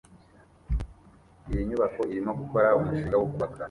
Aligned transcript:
Iyi 1.49 1.61
nyubako 1.67 2.01
irimo 2.11 2.31
gukora 2.39 2.75
umushinga 2.79 3.15
wo 3.17 3.27
kubaka 3.31 3.57